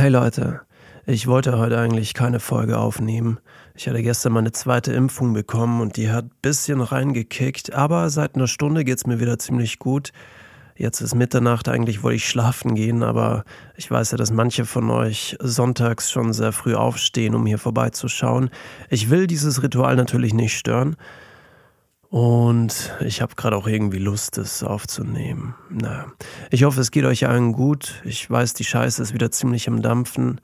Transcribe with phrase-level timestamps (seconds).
[0.00, 0.60] Hey Leute,
[1.06, 3.40] ich wollte heute eigentlich keine Folge aufnehmen.
[3.74, 8.36] Ich hatte gestern meine zweite Impfung bekommen und die hat ein bisschen reingekickt, aber seit
[8.36, 10.12] einer Stunde geht es mir wieder ziemlich gut.
[10.76, 13.42] Jetzt ist Mitternacht, eigentlich wollte ich schlafen gehen, aber
[13.74, 18.50] ich weiß ja, dass manche von euch sonntags schon sehr früh aufstehen, um hier vorbeizuschauen.
[18.90, 20.94] Ich will dieses Ritual natürlich nicht stören.
[22.10, 25.54] Und ich habe gerade auch irgendwie Lust, es aufzunehmen.
[25.68, 26.06] Naja,
[26.50, 28.00] ich hoffe, es geht euch allen gut.
[28.04, 30.40] Ich weiß, die Scheiße ist wieder ziemlich am Dampfen,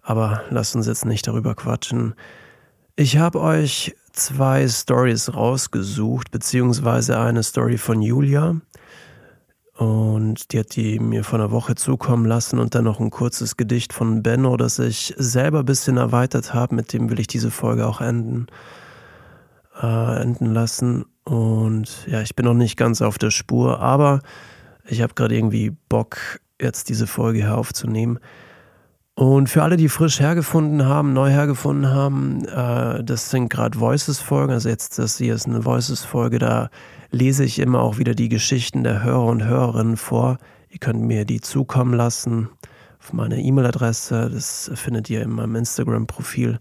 [0.00, 2.14] aber lasst uns jetzt nicht darüber quatschen.
[2.96, 8.56] Ich habe euch zwei Stories rausgesucht, beziehungsweise eine Story von Julia.
[9.74, 13.56] Und die hat die mir vor einer Woche zukommen lassen und dann noch ein kurzes
[13.58, 16.74] Gedicht von Benno, das ich selber ein bisschen erweitert habe.
[16.74, 18.46] Mit dem will ich diese Folge auch enden
[19.80, 21.04] äh, enden lassen.
[21.24, 24.20] Und ja, ich bin noch nicht ganz auf der Spur, aber
[24.86, 28.18] ich habe gerade irgendwie Bock, jetzt diese Folge hier aufzunehmen.
[29.14, 34.52] Und für alle, die frisch hergefunden haben, neu hergefunden haben, äh, das sind gerade Voices-Folgen.
[34.52, 36.70] Also jetzt, das hier ist eine Voices-Folge, da
[37.10, 40.38] lese ich immer auch wieder die Geschichten der Hörer und Hörerinnen vor.
[40.70, 42.48] Ihr könnt mir die zukommen lassen
[42.98, 44.30] auf meine E-Mail-Adresse.
[44.32, 46.58] Das findet ihr in meinem Instagram-Profil.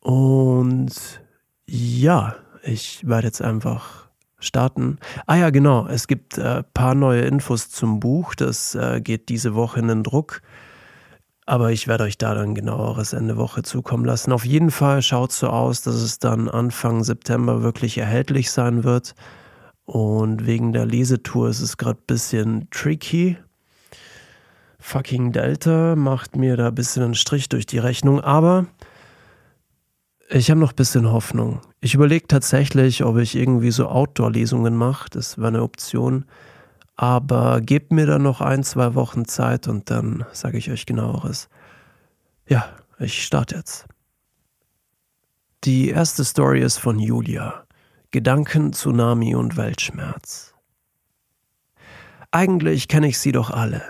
[0.00, 1.23] Und
[1.66, 4.98] ja, ich werde jetzt einfach starten.
[5.26, 8.34] Ah ja, genau, es gibt ein äh, paar neue Infos zum Buch.
[8.34, 10.42] Das äh, geht diese Woche in den Druck.
[11.46, 14.32] Aber ich werde euch da dann genaueres Ende Woche zukommen lassen.
[14.32, 19.14] Auf jeden Fall schaut so aus, dass es dann Anfang September wirklich erhältlich sein wird.
[19.84, 23.36] Und wegen der Lesetour ist es gerade ein bisschen tricky.
[24.78, 28.20] Fucking Delta macht mir da ein bisschen einen Strich durch die Rechnung.
[28.20, 28.66] Aber
[30.34, 31.60] ich habe noch ein bisschen Hoffnung.
[31.80, 35.08] Ich überlege tatsächlich, ob ich irgendwie so Outdoor-Lesungen mache.
[35.10, 36.24] Das wäre eine Option.
[36.96, 41.48] Aber gebt mir dann noch ein, zwei Wochen Zeit und dann sage ich euch genaueres.
[42.48, 42.68] Ja,
[42.98, 43.86] ich starte jetzt.
[45.62, 47.64] Die erste Story ist von Julia.
[48.10, 50.54] Gedanken, Tsunami und Weltschmerz.
[52.32, 53.82] Eigentlich kenne ich sie doch alle.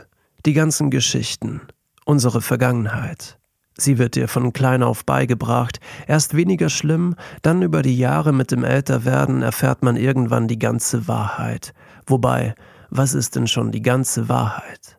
[0.44, 1.62] Die ganzen Geschichten,
[2.04, 3.38] unsere Vergangenheit.
[3.76, 8.50] Sie wird dir von klein auf beigebracht, erst weniger schlimm, dann über die Jahre mit
[8.52, 11.74] dem Älterwerden erfährt man irgendwann die ganze Wahrheit.
[12.06, 12.54] Wobei,
[12.90, 14.98] was ist denn schon die ganze Wahrheit?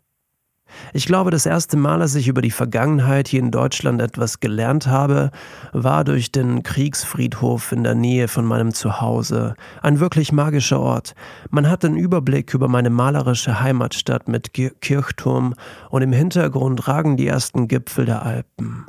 [0.93, 4.87] Ich glaube, das erste Mal, als ich über die Vergangenheit hier in Deutschland etwas gelernt
[4.87, 5.31] habe,
[5.73, 9.55] war durch den Kriegsfriedhof in der Nähe von meinem Zuhause.
[9.81, 11.15] Ein wirklich magischer Ort.
[11.49, 15.53] Man hat den Überblick über meine malerische Heimatstadt mit Kirchturm
[15.89, 18.85] und im Hintergrund ragen die ersten Gipfel der Alpen.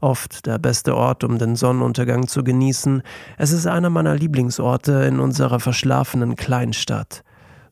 [0.00, 3.02] Oft der beste Ort, um den Sonnenuntergang zu genießen.
[3.36, 7.22] Es ist einer meiner Lieblingsorte in unserer verschlafenen Kleinstadt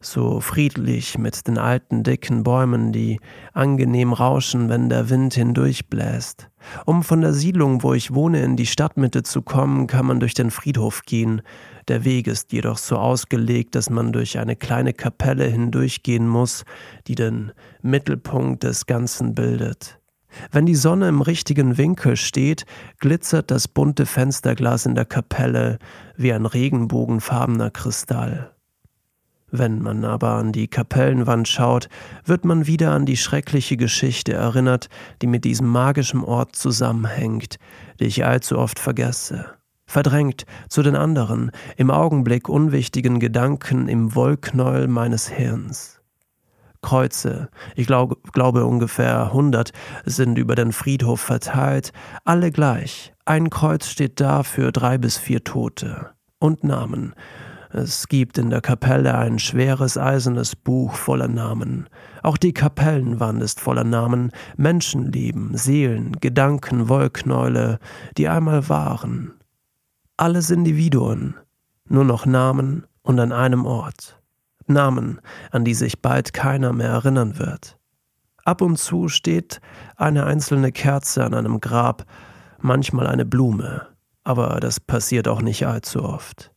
[0.01, 3.21] so friedlich mit den alten dicken Bäumen, die
[3.53, 6.49] angenehm rauschen, wenn der Wind hindurchbläst.
[6.85, 10.35] Um von der Siedlung, wo ich wohne, in die Stadtmitte zu kommen, kann man durch
[10.35, 11.43] den Friedhof gehen.
[11.89, 16.65] Der Weg ist jedoch so ausgelegt, dass man durch eine kleine Kapelle hindurchgehen muss,
[17.07, 19.99] die den Mittelpunkt des Ganzen bildet.
[20.53, 22.67] Wenn die Sonne im richtigen Winkel steht,
[23.01, 25.79] glitzert das bunte Fensterglas in der Kapelle
[26.17, 28.55] wie ein regenbogenfarbener Kristall.
[29.51, 31.89] Wenn man aber an die Kapellenwand schaut,
[32.25, 34.89] wird man wieder an die schreckliche Geschichte erinnert,
[35.23, 37.57] die mit diesem magischen Ort zusammenhängt,
[37.99, 39.47] die ich allzu oft vergesse.
[39.87, 46.03] Verdrängt zu den anderen, im Augenblick unwichtigen Gedanken im Wollknäuel meines Hirns.
[46.83, 49.73] Kreuze, ich glaub, glaube ungefähr hundert,
[50.05, 51.93] sind über den Friedhof verteilt,
[52.25, 53.15] alle gleich.
[53.25, 56.11] Ein Kreuz steht da für drei bis vier Tote.
[56.39, 57.15] Und Namen,
[57.71, 61.87] es gibt in der Kapelle ein schweres eisernes Buch voller Namen.
[62.23, 67.79] Auch die Kapellenwand ist voller Namen, Menschenleben, Seelen, Gedanken, Wollknäule,
[68.17, 69.35] die einmal waren.
[70.17, 71.35] Alles Individuen,
[71.87, 74.19] nur noch Namen und an einem Ort.
[74.67, 77.79] Namen, an die sich bald keiner mehr erinnern wird.
[78.45, 79.61] Ab und zu steht
[79.97, 82.07] eine einzelne Kerze an einem Grab,
[82.61, 83.87] manchmal eine Blume,
[84.25, 86.51] aber das passiert auch nicht allzu oft.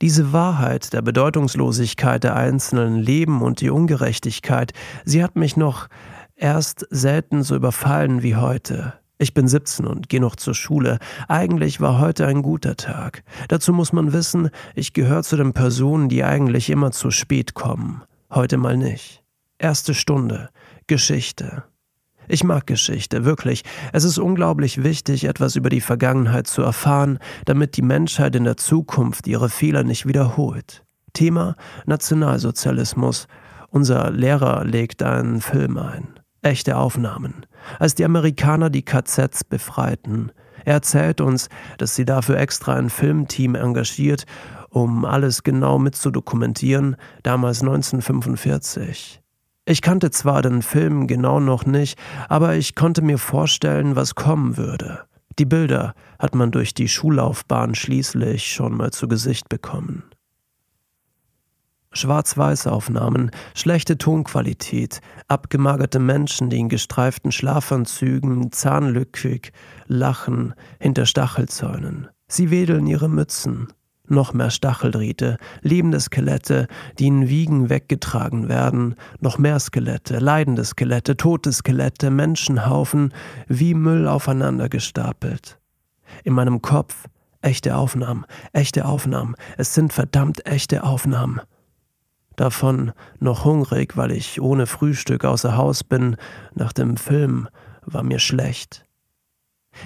[0.00, 4.72] Diese Wahrheit der Bedeutungslosigkeit der einzelnen Leben und die Ungerechtigkeit,
[5.04, 5.88] sie hat mich noch
[6.36, 8.94] erst selten so überfallen wie heute.
[9.18, 10.98] Ich bin 17 und gehe noch zur Schule.
[11.26, 13.22] Eigentlich war heute ein guter Tag.
[13.48, 18.02] Dazu muss man wissen, ich gehöre zu den Personen, die eigentlich immer zu spät kommen.
[18.30, 19.22] Heute mal nicht.
[19.58, 20.50] Erste Stunde.
[20.86, 21.64] Geschichte.
[22.28, 23.62] Ich mag Geschichte, wirklich.
[23.92, 28.56] Es ist unglaublich wichtig, etwas über die Vergangenheit zu erfahren, damit die Menschheit in der
[28.56, 30.84] Zukunft ihre Fehler nicht wiederholt.
[31.12, 31.56] Thema
[31.86, 33.26] Nationalsozialismus.
[33.70, 36.08] Unser Lehrer legt einen Film ein.
[36.42, 37.46] Echte Aufnahmen.
[37.78, 40.30] als die Amerikaner die KZs befreiten.
[40.64, 41.48] Er erzählt uns,
[41.78, 44.24] dass sie dafür extra ein Filmteam engagiert,
[44.70, 49.20] um alles genau mitzudokumentieren, damals 1945.
[49.68, 51.98] Ich kannte zwar den Film genau noch nicht,
[52.28, 55.00] aber ich konnte mir vorstellen, was kommen würde.
[55.40, 60.04] Die Bilder hat man durch die Schullaufbahn schließlich schon mal zu Gesicht bekommen.
[61.90, 69.52] Schwarz-Weiß-Aufnahmen, schlechte Tonqualität, abgemagerte Menschen, die in gestreiften Schlafanzügen, zahnlückig,
[69.86, 72.08] lachen hinter Stachelzäunen.
[72.28, 73.68] Sie wedeln ihre Mützen.
[74.08, 76.68] Noch mehr Stacheldrähte, lebende Skelette,
[76.98, 83.12] die in Wiegen weggetragen werden, noch mehr Skelette, leidende Skelette, tote Skelette, Menschenhaufen,
[83.48, 85.58] wie Müll aufeinander gestapelt.
[86.24, 87.06] In meinem Kopf
[87.42, 91.40] echte Aufnahmen, echte Aufnahmen, es sind verdammt echte Aufnahmen.
[92.36, 96.16] Davon noch hungrig, weil ich ohne Frühstück außer Haus bin,
[96.54, 97.48] nach dem Film
[97.84, 98.85] war mir schlecht.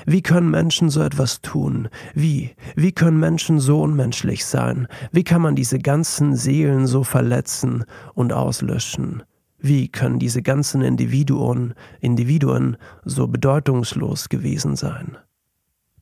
[0.07, 1.89] Wie können Menschen so etwas tun?
[2.15, 2.55] Wie?
[2.77, 4.87] Wie können Menschen so unmenschlich sein?
[5.13, 7.85] Wie kann man diese ganzen Seelen so verletzen
[8.15, 9.23] und auslöschen?
[9.59, 15.19] Wie können diese ganzen Individuen, Individuen so bedeutungslos gewesen sein?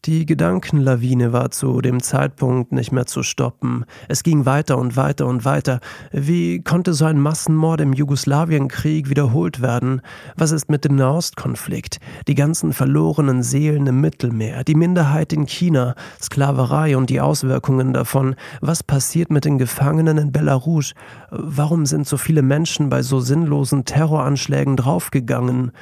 [0.09, 3.85] Die Gedankenlawine war zu dem Zeitpunkt nicht mehr zu stoppen.
[4.09, 5.81] Es ging weiter und weiter und weiter.
[6.13, 10.01] Wie konnte so ein Massenmord im Jugoslawienkrieg wiederholt werden?
[10.35, 11.99] Was ist mit dem Nahostkonflikt?
[12.27, 18.35] Die ganzen verlorenen Seelen im Mittelmeer, die Minderheit in China, Sklaverei und die Auswirkungen davon.
[18.63, 20.95] Was passiert mit den Gefangenen in Belarus?
[21.31, 25.73] Warum sind so viele Menschen bei so sinnlosen Terroranschlägen draufgegangen?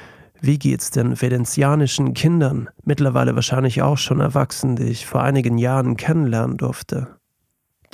[0.40, 5.96] Wie geht's den venezianischen Kindern, mittlerweile wahrscheinlich auch schon erwachsen, die ich vor einigen Jahren
[5.96, 7.08] kennenlernen durfte?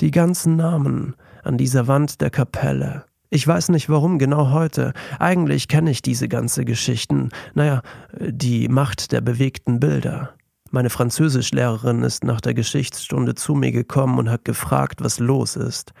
[0.01, 3.05] Die ganzen Namen an dieser Wand der Kapelle.
[3.29, 4.93] Ich weiß nicht warum genau heute.
[5.17, 7.29] Eigentlich kenne ich diese ganze Geschichten.
[7.55, 7.81] Naja,
[8.19, 10.35] die Macht der bewegten Bilder.
[10.75, 15.93] Meine Französischlehrerin ist nach der Geschichtsstunde zu mir gekommen und hat gefragt, was los ist.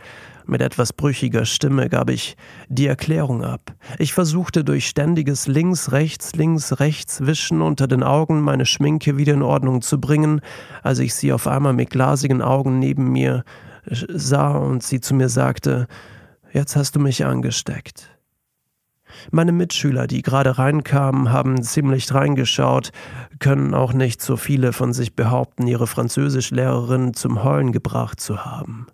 [0.47, 2.35] Mit etwas brüchiger Stimme gab ich
[2.69, 3.75] die Erklärung ab.
[3.99, 9.35] Ich versuchte durch ständiges Links, rechts, links, rechts wischen unter den Augen meine Schminke wieder
[9.35, 10.41] in Ordnung zu bringen,
[10.81, 13.43] als ich sie auf einmal mit glasigen Augen neben mir
[13.85, 15.85] sah und sie zu mir sagte,
[16.51, 18.09] Jetzt hast du mich angesteckt.
[19.31, 22.91] Meine Mitschüler, die gerade reinkamen, haben ziemlich reingeschaut,
[23.39, 28.87] können auch nicht so viele von sich behaupten, ihre Französischlehrerin zum Heulen gebracht zu haben.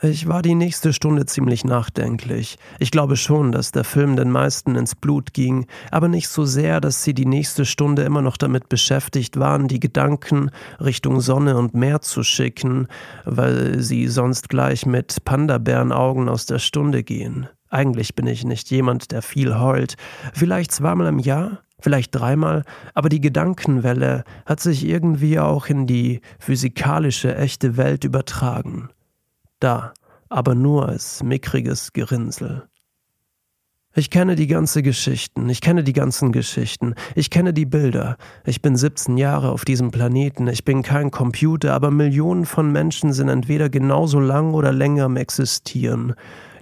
[0.00, 2.56] Ich war die nächste Stunde ziemlich nachdenklich.
[2.78, 6.80] Ich glaube schon, dass der Film den meisten ins Blut ging, aber nicht so sehr,
[6.80, 11.74] dass sie die nächste Stunde immer noch damit beschäftigt waren, die Gedanken Richtung Sonne und
[11.74, 12.86] Meer zu schicken,
[13.24, 17.48] weil sie sonst gleich mit Panda-Bärenaugen aus der Stunde gehen.
[17.70, 19.96] Eigentlich bin ich nicht jemand, der viel heult.
[20.32, 26.20] Vielleicht zweimal im Jahr, vielleicht dreimal, aber die Gedankenwelle hat sich irgendwie auch in die
[26.38, 28.88] physikalische echte Welt übertragen
[29.60, 29.92] da,
[30.28, 32.68] aber nur als mickriges Gerinnsel.
[33.94, 38.16] Ich kenne die ganze Geschichten, ich kenne die ganzen Geschichten, ich kenne die Bilder.
[38.44, 43.12] Ich bin 17 Jahre auf diesem Planeten, ich bin kein Computer, aber Millionen von Menschen
[43.12, 46.14] sind entweder genauso lang oder länger am Existieren.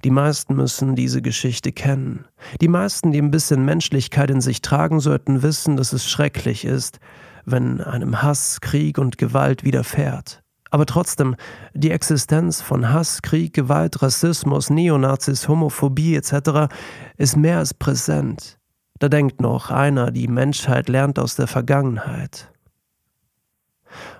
[0.03, 2.25] Die meisten müssen diese Geschichte kennen.
[2.61, 6.99] Die meisten, die ein bisschen Menschlichkeit in sich tragen, sollten wissen, dass es schrecklich ist,
[7.45, 10.43] wenn einem Hass, Krieg und Gewalt widerfährt.
[10.69, 11.35] Aber trotzdem,
[11.73, 16.73] die Existenz von Hass, Krieg, Gewalt, Rassismus, Neonazis, Homophobie etc.
[17.15, 18.59] ist mehr als präsent.
[18.99, 22.51] Da denkt noch einer, die Menschheit lernt aus der Vergangenheit.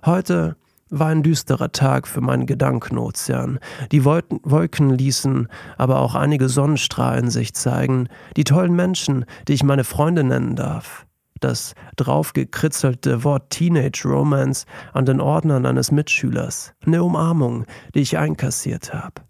[0.06, 0.56] Heute
[0.89, 3.60] war ein düsterer Tag für meinen Gedankenozean.
[3.91, 9.84] Die Wolken ließen aber auch einige Sonnenstrahlen sich zeigen, die tollen Menschen, die ich meine
[9.84, 11.06] Freunde nennen darf.
[11.39, 18.94] Das draufgekritzelte Wort Teenage Romance an den Ordnern eines Mitschülers, eine Umarmung, die ich einkassiert
[18.94, 19.22] habe.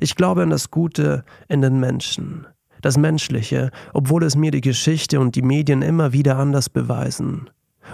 [0.00, 2.46] Ich glaube an das Gute in den Menschen,
[2.82, 7.48] das Menschliche, obwohl es mir die Geschichte und die Medien immer wieder anders beweisen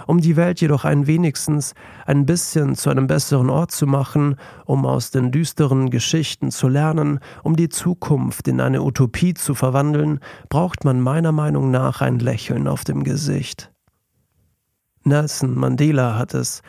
[0.07, 1.73] um die Welt jedoch ein wenigstens
[2.05, 4.35] ein bisschen zu einem besseren Ort zu machen,
[4.65, 10.19] um aus den düsteren Geschichten zu lernen, um die Zukunft in eine Utopie zu verwandeln,
[10.49, 13.71] braucht man meiner Meinung nach ein Lächeln auf dem Gesicht.
[15.03, 16.61] Nelson Mandela hat es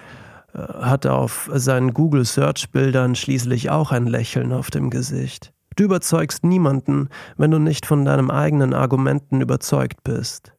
[0.53, 5.53] äh, hatte auf seinen Google Search Bildern schließlich auch ein Lächeln auf dem Gesicht.
[5.77, 10.56] Du überzeugst niemanden, wenn du nicht von deinen eigenen Argumenten überzeugt bist.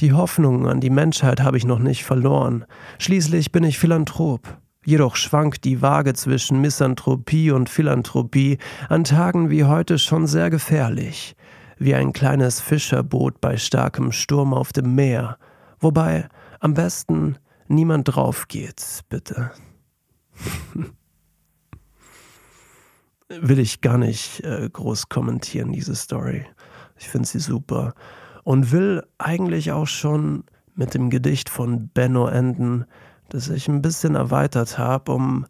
[0.00, 2.66] Die Hoffnung an die Menschheit habe ich noch nicht verloren.
[2.98, 4.58] Schließlich bin ich Philanthrop.
[4.84, 11.34] Jedoch schwankt die Waage zwischen Misanthropie und Philanthropie an Tagen wie heute schon sehr gefährlich.
[11.78, 15.36] wie ein kleines Fischerboot bei starkem Sturm auf dem Meer,
[15.78, 16.26] wobei
[16.60, 17.36] am besten
[17.68, 19.50] niemand drauf geht, bitte.
[23.28, 26.46] Will ich gar nicht äh, groß kommentieren, diese Story.
[26.96, 27.92] Ich finde sie super.
[28.46, 30.44] Und will eigentlich auch schon
[30.76, 32.84] mit dem Gedicht von Benno enden,
[33.28, 35.46] das ich ein bisschen erweitert habe, um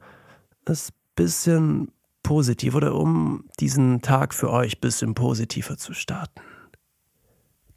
[0.65, 6.41] es ein bisschen positiv oder um diesen Tag für euch ein bisschen positiver zu starten.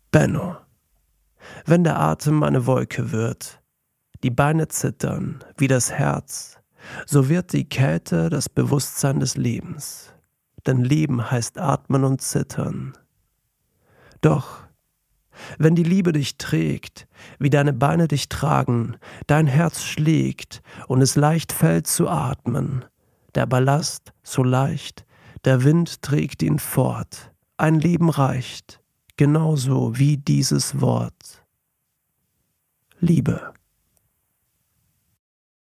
[0.10, 0.56] Benno.
[1.66, 3.62] Wenn der Atem eine Wolke wird,
[4.24, 6.60] die Beine zittern wie das Herz,
[7.06, 10.14] so wird die Kälte das Bewusstsein des Lebens.
[10.66, 12.94] Denn Leben heißt atmen und zittern.
[14.22, 14.69] Doch
[15.58, 17.08] wenn die Liebe dich trägt,
[17.40, 22.86] wie deine Beine dich tragen, dein Herz schlägt und es leicht fällt zu atmen,
[23.36, 25.06] der Ballast so leicht,
[25.46, 28.82] der Wind trägt ihn fort, ein Leben reicht,
[29.18, 31.44] genauso wie dieses Wort.
[33.00, 33.54] Liebe.